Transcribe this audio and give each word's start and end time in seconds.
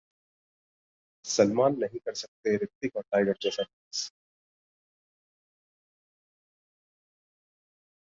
सलमान 1.25 1.75
नहीं 1.79 1.99
कर 2.05 2.13
सकते 2.13 2.55
रितिक 2.57 2.95
और 2.97 3.03
टाइगर 3.11 3.35
जैसा 3.41 3.63
डांस! 3.63 4.11